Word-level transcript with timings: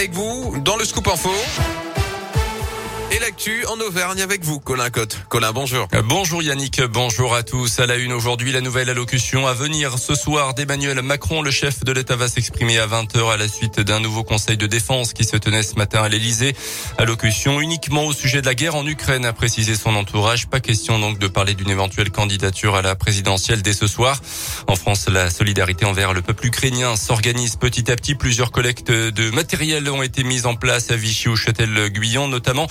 Avec 0.00 0.12
vous, 0.12 0.54
dans 0.60 0.76
le 0.76 0.84
Scoop 0.84 1.08
Info. 1.08 1.28
Et 3.10 3.18
l'actu 3.20 3.64
en 3.64 3.80
Auvergne 3.80 4.20
avec 4.20 4.44
vous, 4.44 4.60
Colin 4.60 4.90
Cotte. 4.90 5.18
Colin, 5.30 5.52
bonjour. 5.52 5.88
Bonjour 6.04 6.42
Yannick, 6.42 6.82
bonjour 6.82 7.34
à 7.34 7.42
tous. 7.42 7.80
À 7.80 7.86
la 7.86 7.96
une 7.96 8.12
aujourd'hui, 8.12 8.52
la 8.52 8.60
nouvelle 8.60 8.90
allocution 8.90 9.46
à 9.46 9.54
venir 9.54 9.98
ce 9.98 10.14
soir 10.14 10.52
d'Emmanuel 10.52 11.00
Macron. 11.00 11.40
Le 11.40 11.50
chef 11.50 11.84
de 11.84 11.92
l'État 11.92 12.16
va 12.16 12.28
s'exprimer 12.28 12.78
à 12.78 12.86
20h 12.86 13.32
à 13.32 13.38
la 13.38 13.48
suite 13.48 13.80
d'un 13.80 14.00
nouveau 14.00 14.24
conseil 14.24 14.58
de 14.58 14.66
défense 14.66 15.14
qui 15.14 15.24
se 15.24 15.38
tenait 15.38 15.62
ce 15.62 15.76
matin 15.76 16.02
à 16.02 16.10
l'Elysée. 16.10 16.54
Allocution 16.98 17.62
uniquement 17.62 18.04
au 18.04 18.12
sujet 18.12 18.42
de 18.42 18.46
la 18.46 18.54
guerre 18.54 18.74
en 18.74 18.86
Ukraine, 18.86 19.24
a 19.24 19.32
précisé 19.32 19.74
son 19.74 19.96
entourage. 19.96 20.46
Pas 20.46 20.60
question 20.60 20.98
donc 20.98 21.18
de 21.18 21.28
parler 21.28 21.54
d'une 21.54 21.70
éventuelle 21.70 22.10
candidature 22.10 22.76
à 22.76 22.82
la 22.82 22.94
présidentielle 22.94 23.62
dès 23.62 23.72
ce 23.72 23.86
soir. 23.86 24.20
En 24.66 24.76
France, 24.76 25.08
la 25.08 25.30
solidarité 25.30 25.86
envers 25.86 26.12
le 26.12 26.20
peuple 26.20 26.48
ukrainien 26.48 26.94
s'organise 26.94 27.56
petit 27.56 27.90
à 27.90 27.96
petit. 27.96 28.14
Plusieurs 28.14 28.50
collectes 28.50 28.90
de 28.90 29.30
matériel 29.30 29.88
ont 29.88 30.02
été 30.02 30.24
mises 30.24 30.44
en 30.44 30.56
place 30.56 30.90
à 30.90 30.96
Vichy 30.96 31.30
ou 31.30 31.36
Châtel-Guyon 31.36 32.28
notamment. 32.28 32.66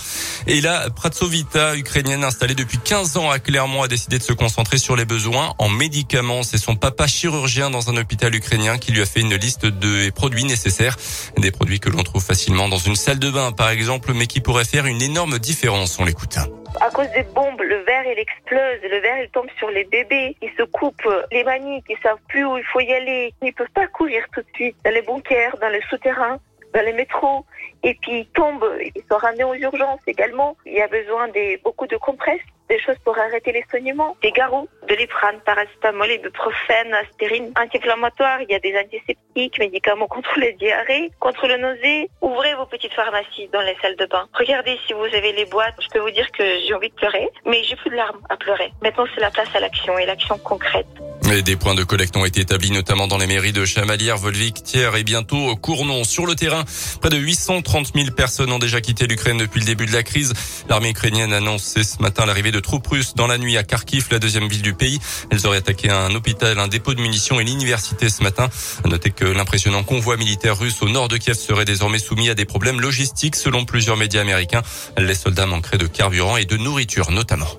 Et 0.47 0.61
la 0.61 0.89
Pratsovita, 0.89 1.75
ukrainienne 1.75 2.23
installée 2.23 2.55
depuis 2.55 2.77
15 2.77 3.17
ans 3.17 3.29
à 3.29 3.39
Clermont, 3.39 3.83
a 3.83 3.87
décidé 3.87 4.17
de 4.17 4.23
se 4.23 4.33
concentrer 4.33 4.77
sur 4.77 4.95
les 4.95 5.05
besoins 5.05 5.53
en 5.57 5.69
médicaments. 5.69 6.43
C'est 6.43 6.57
son 6.57 6.75
papa 6.75 7.07
chirurgien 7.07 7.69
dans 7.69 7.89
un 7.89 7.97
hôpital 7.97 8.33
ukrainien 8.33 8.77
qui 8.77 8.91
lui 8.91 9.01
a 9.01 9.05
fait 9.05 9.21
une 9.21 9.35
liste 9.35 9.65
de 9.65 10.09
produits 10.11 10.45
nécessaires. 10.45 10.95
Des 11.37 11.51
produits 11.51 11.79
que 11.79 11.89
l'on 11.89 12.03
trouve 12.03 12.23
facilement 12.23 12.69
dans 12.69 12.77
une 12.77 12.95
salle 12.95 13.19
de 13.19 13.29
bain, 13.29 13.51
par 13.51 13.69
exemple, 13.69 14.13
mais 14.13 14.27
qui 14.27 14.39
pourraient 14.39 14.65
faire 14.65 14.85
une 14.85 15.01
énorme 15.01 15.39
différence. 15.39 15.99
On 15.99 16.05
l'écoute. 16.05 16.37
À 16.81 16.89
cause 16.91 17.09
des 17.11 17.23
bombes, 17.23 17.61
le 17.61 17.83
verre 17.83 18.03
il 18.05 18.19
explose, 18.19 18.79
le 18.83 19.01
verre 19.01 19.23
il 19.23 19.29
tombe 19.29 19.47
sur 19.57 19.69
les 19.69 19.85
bébés, 19.85 20.35
ils 20.41 20.51
se 20.57 20.63
coupent 20.63 21.09
les 21.31 21.43
maniques, 21.43 21.85
ils 21.89 21.97
savent 22.03 22.19
plus 22.27 22.45
où 22.45 22.57
il 22.57 22.63
faut 22.71 22.81
y 22.81 22.93
aller, 22.93 23.33
ils 23.41 23.53
peuvent 23.53 23.67
pas 23.73 23.87
courir 23.87 24.23
tout 24.33 24.41
de 24.41 24.47
suite 24.53 24.75
dans 24.85 24.91
les 24.91 25.01
bunkers, 25.01 25.57
dans 25.59 25.69
les 25.69 25.81
souterrains 25.89 26.39
dans 26.77 26.85
les 26.85 26.93
métros 26.93 27.43
et 27.83 27.95
puis 28.01 28.19
ils 28.19 28.27
tombent, 28.27 28.71
ils 28.95 29.03
sont 29.09 29.17
ramenés 29.17 29.43
aux 29.43 29.55
urgences 29.55 29.99
également. 30.05 30.55
Il 30.65 30.73
y 30.73 30.81
a 30.81 30.87
besoin 30.87 31.27
de 31.29 31.61
beaucoup 31.63 31.87
de 31.87 31.97
compresses, 31.97 32.41
des 32.69 32.79
choses 32.79 32.97
pour 33.03 33.17
arrêter 33.17 33.51
les 33.51 33.65
saignements, 33.71 34.15
des 34.21 34.31
garrots, 34.31 34.67
de 34.87 34.93
l'iprane, 34.93 35.39
paracétamol, 35.45 36.11
ibuprofène, 36.11 36.93
aspirine, 36.93 37.51
anti-inflammatoire, 37.59 38.41
il 38.41 38.51
y 38.51 38.55
a 38.55 38.59
des 38.59 38.77
antiseptiques, 38.77 39.57
médicaments 39.57 40.07
contre 40.07 40.37
les 40.39 40.53
diarrhées, 40.53 41.11
contre 41.19 41.47
le 41.47 41.57
nausée. 41.57 42.09
Ouvrez 42.21 42.53
vos 42.55 42.65
petites 42.65 42.93
pharmacies 42.93 43.47
dans 43.51 43.61
les 43.61 43.75
salles 43.81 43.95
de 43.95 44.05
bain. 44.05 44.27
Regardez 44.33 44.77
si 44.85 44.93
vous 44.93 45.05
avez 45.05 45.31
les 45.31 45.45
boîtes. 45.45 45.75
Je 45.79 45.87
peux 45.89 45.99
vous 45.99 46.11
dire 46.11 46.29
que 46.31 46.43
j'ai 46.67 46.73
envie 46.73 46.89
de 46.89 46.95
pleurer, 46.95 47.29
mais 47.45 47.63
j'ai 47.63 47.75
plus 47.75 47.89
de 47.89 47.95
larmes 47.95 48.21
à 48.29 48.37
pleurer. 48.37 48.71
Maintenant, 48.83 49.05
c'est 49.15 49.21
la 49.21 49.31
place 49.31 49.49
à 49.55 49.59
l'action 49.59 49.97
et 49.97 50.05
l'action 50.05 50.37
concrète. 50.37 50.87
Et 51.29 51.41
des 51.41 51.57
points 51.57 51.75
de 51.75 51.83
collecte 51.83 52.15
ont 52.15 52.25
été 52.25 52.41
établis 52.41 52.71
notamment 52.71 53.05
dans 53.05 53.17
les 53.17 53.27
mairies 53.27 53.51
de 53.51 53.65
Chamalières, 53.65 54.17
Volvic, 54.17 54.63
Thiers 54.63 54.91
et 54.97 55.03
bientôt 55.03 55.55
Cournon. 55.57 56.03
Sur 56.05 56.25
le 56.25 56.35
terrain, 56.35 56.63
près 57.01 57.09
de 57.09 57.17
830 57.17 57.91
000 57.93 58.11
personnes 58.11 58.51
ont 58.51 58.59
déjà 58.59 58.79
quitté 58.79 59.07
l'Ukraine 59.07 59.37
depuis 59.37 59.59
le 59.59 59.65
début 59.65 59.85
de 59.85 59.91
la 59.91 60.03
crise. 60.03 60.33
L'armée 60.69 60.89
ukrainienne 60.89 61.33
a 61.33 61.39
ce 61.59 62.01
matin 62.01 62.25
l'arrivée 62.25 62.51
de 62.51 62.59
troupes 62.59 62.87
russes 62.87 63.13
dans 63.13 63.27
la 63.27 63.37
nuit 63.37 63.57
à 63.57 63.63
Kharkiv, 63.63 64.07
la 64.09 64.19
deuxième 64.19 64.47
ville 64.47 64.61
du 64.61 64.73
pays. 64.73 64.99
Elles 65.29 65.45
auraient 65.45 65.57
attaqué 65.57 65.89
un 65.89 66.15
hôpital, 66.15 66.57
un 66.59 66.69
dépôt 66.69 66.93
de 66.93 67.01
munitions 67.01 67.39
et 67.39 67.43
l'université 67.43 68.09
ce 68.09 68.23
matin. 68.23 68.49
À 68.85 68.87
noter 68.87 69.11
que 69.11 69.25
l'impressionnant 69.25 69.83
convoi 69.83 70.15
militaire 70.17 70.57
russe 70.57 70.81
au 70.81 70.89
nord 70.89 71.09
de 71.09 71.17
Kiev 71.17 71.37
serait 71.37 71.65
désormais 71.65 71.99
soumis 71.99 72.29
à 72.29 72.35
des 72.35 72.45
problèmes 72.45 72.79
logistiques 72.79 73.35
selon 73.35 73.65
plusieurs 73.65 73.97
médias 73.97 74.21
américains. 74.21 74.61
Les 74.97 75.15
soldats 75.15 75.45
manqueraient 75.45 75.77
de 75.77 75.87
carburant 75.87 76.37
et 76.37 76.45
de 76.45 76.57
nourriture 76.57 77.11
notamment. 77.11 77.49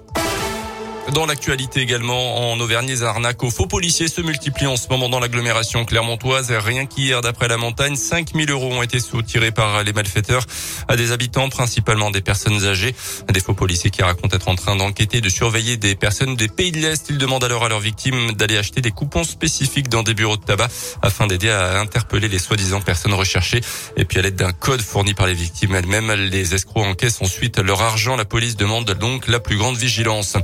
Dans 1.13 1.25
l'actualité 1.25 1.81
également, 1.81 2.53
en 2.53 2.61
Auvergne, 2.61 2.87
les 2.87 3.03
arnaques 3.03 3.43
aux 3.43 3.51
faux 3.51 3.67
policiers 3.67 4.09
se 4.09 4.21
multiplient 4.21 4.67
en 4.67 4.77
ce 4.77 4.89
moment 4.89 5.09
dans 5.09 5.21
l'agglomération 5.21 5.87
clermontoise. 5.87 6.53
Rien 6.53 6.85
qu'hier, 6.85 7.23
d'après 7.23 7.49
la 7.49 7.57
montagne, 7.57 7.97
5000 7.97 8.51
euros 8.51 8.75
ont 8.75 8.83
été 8.83 9.01
soutirés 9.01 9.51
par 9.51 9.83
les 9.85 9.95
malfaiteurs 9.95 10.45
à 10.87 10.97
des 10.97 11.11
habitants, 11.11 11.49
principalement 11.49 12.11
des 12.11 12.21
personnes 12.21 12.67
âgées. 12.67 12.95
Des 13.33 13.41
faux 13.41 13.55
policiers 13.55 13.91
qui 13.91 14.03
racontent 14.03 14.37
être 14.37 14.49
en 14.49 14.55
train 14.55 14.77
d'enquêter, 14.77 15.23
de 15.23 15.31
surveiller 15.31 15.79
des 15.79 15.95
personnes 15.95 16.37
des 16.37 16.49
pays 16.49 16.73
de 16.73 16.79
l'Est. 16.79 17.07
Ils 17.09 17.19
demandent 17.19 17.45
alors 17.45 17.65
à 17.65 17.71
leurs 17.71 17.81
victimes 17.81 18.33
d'aller 18.33 18.59
acheter 18.59 18.83
des 18.83 18.91
coupons 18.91 19.25
spécifiques 19.25 19.89
dans 19.89 20.03
des 20.03 20.13
bureaux 20.13 20.37
de 20.37 20.45
tabac 20.45 20.69
afin 21.01 21.27
d'aider 21.27 21.49
à 21.49 21.81
interpeller 21.81 22.29
les 22.29 22.39
soi-disant 22.39 22.83
personnes 22.83 23.15
recherchées. 23.15 23.63
Et 23.97 24.05
puis 24.05 24.19
à 24.19 24.23
l'aide 24.23 24.37
d'un 24.37 24.53
code 24.53 24.83
fourni 24.83 25.15
par 25.15 25.27
les 25.27 25.35
victimes 25.35 25.75
elles-mêmes, 25.75 26.13
les 26.13 26.55
escrocs 26.55 26.85
encaissent 26.85 27.23
ensuite 27.23 27.59
leur 27.59 27.81
argent. 27.81 28.15
La 28.15 28.27
police 28.27 28.57
demande 28.57 28.91
donc 28.91 29.27
la 29.27 29.41
plus 29.41 29.57
grande 29.57 29.77
vigilance. 29.77 30.37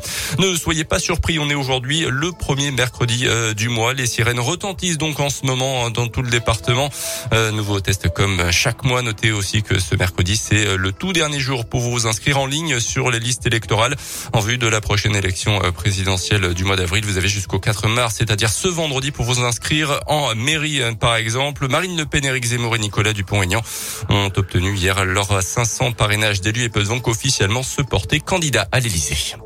Soyez 0.56 0.84
pas 0.84 0.98
surpris, 0.98 1.38
on 1.38 1.48
est 1.50 1.54
aujourd'hui 1.54 2.06
le 2.08 2.32
premier 2.32 2.70
mercredi 2.70 3.24
euh, 3.26 3.54
du 3.54 3.68
mois. 3.68 3.94
Les 3.94 4.06
sirènes 4.06 4.40
retentissent 4.40 4.98
donc 4.98 5.20
en 5.20 5.30
ce 5.30 5.46
moment 5.46 5.86
hein, 5.86 5.90
dans 5.90 6.08
tout 6.08 6.22
le 6.22 6.30
département. 6.30 6.90
Euh, 7.32 7.50
nouveau 7.50 7.80
test 7.80 8.08
comme 8.12 8.50
chaque 8.50 8.84
mois. 8.84 9.02
Notez 9.02 9.32
aussi 9.32 9.62
que 9.62 9.78
ce 9.78 9.94
mercredi, 9.94 10.36
c'est 10.36 10.66
euh, 10.66 10.76
le 10.76 10.92
tout 10.92 11.12
dernier 11.12 11.40
jour 11.40 11.66
pour 11.66 11.80
vous 11.80 12.06
inscrire 12.06 12.38
en 12.38 12.46
ligne 12.46 12.80
sur 12.80 13.10
les 13.10 13.20
listes 13.20 13.46
électorales 13.46 13.96
en 14.32 14.40
vue 14.40 14.58
de 14.58 14.66
la 14.66 14.80
prochaine 14.80 15.14
élection 15.14 15.60
présidentielle 15.72 16.54
du 16.54 16.64
mois 16.64 16.76
d'avril. 16.76 17.04
Vous 17.04 17.16
avez 17.16 17.28
jusqu'au 17.28 17.58
4 17.58 17.88
mars, 17.88 18.16
c'est-à-dire 18.18 18.50
ce 18.50 18.68
vendredi 18.68 19.10
pour 19.10 19.24
vous 19.24 19.40
inscrire 19.40 20.00
en 20.06 20.34
mairie 20.34 20.80
par 20.98 21.16
exemple. 21.16 21.68
Marine 21.68 21.96
Le 21.96 22.06
Pen, 22.06 22.24
Éric 22.24 22.44
Zemmour 22.44 22.76
et 22.76 22.78
Nicolas 22.78 23.12
Dupont-Aignan 23.12 23.62
ont 24.08 24.30
obtenu 24.36 24.74
hier 24.74 25.04
leurs 25.04 25.42
500 25.42 25.92
parrainages 25.92 26.40
d'élus 26.40 26.64
et 26.64 26.68
peuvent 26.68 26.88
donc 26.88 27.08
officiellement 27.08 27.62
se 27.62 27.82
porter 27.82 28.20
candidat 28.20 28.68
à 28.72 28.80
l'Élysée. 28.80 29.36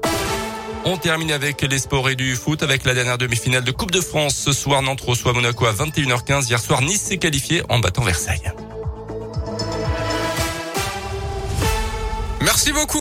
On 0.84 0.96
termine 0.96 1.30
avec 1.32 1.62
les 1.62 1.78
sports 1.78 2.08
et 2.08 2.16
du 2.16 2.34
foot 2.34 2.62
avec 2.62 2.84
la 2.84 2.94
dernière 2.94 3.18
demi-finale 3.18 3.64
de 3.64 3.70
Coupe 3.70 3.90
de 3.90 4.00
France. 4.00 4.34
Ce 4.36 4.52
soir, 4.52 4.82
Nantes 4.82 5.00
reçoit 5.00 5.32
Monaco 5.32 5.66
à 5.66 5.72
21h15. 5.72 6.48
Hier 6.48 6.60
soir, 6.60 6.80
Nice 6.80 7.02
s'est 7.02 7.18
qualifié 7.18 7.62
en 7.68 7.78
battant 7.78 8.02
Versailles. 8.02 8.52
Merci 12.40 12.72
beaucoup. 12.72 12.96